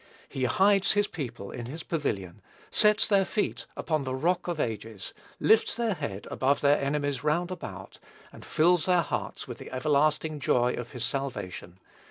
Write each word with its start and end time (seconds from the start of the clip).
He 0.27 0.45
hides 0.45 0.93
his 0.93 1.05
people 1.07 1.51
in 1.51 1.67
his 1.67 1.83
pavilion, 1.83 2.41
sets 2.71 3.07
their 3.07 3.23
feet 3.23 3.67
upon 3.77 4.03
the 4.03 4.15
Rock 4.15 4.47
of 4.47 4.59
ages, 4.59 5.13
lifts 5.39 5.75
their 5.75 5.93
head 5.93 6.27
above 6.31 6.61
their 6.61 6.79
enemies 6.79 7.23
round 7.23 7.51
about, 7.51 7.99
and 8.33 8.43
fills 8.43 8.85
their 8.87 9.03
hearts 9.03 9.47
with 9.47 9.59
the 9.59 9.69
everlasting 9.69 10.39
joy 10.39 10.73
of 10.73 10.93
his 10.93 11.05
salvation. 11.05 11.77